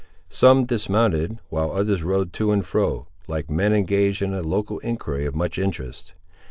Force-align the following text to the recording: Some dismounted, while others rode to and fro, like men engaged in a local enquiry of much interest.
Some 0.31 0.65
dismounted, 0.65 1.37
while 1.49 1.73
others 1.73 2.01
rode 2.01 2.33
to 2.33 2.51
and 2.51 2.65
fro, 2.65 3.07
like 3.27 3.51
men 3.51 3.71
engaged 3.71 4.23
in 4.23 4.33
a 4.33 4.41
local 4.41 4.79
enquiry 4.79 5.27
of 5.27 5.35
much 5.35 5.59
interest. 5.59 6.13